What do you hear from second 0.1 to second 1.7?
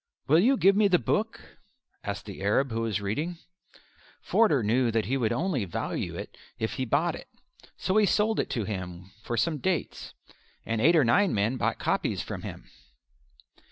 "Will you give me the book?"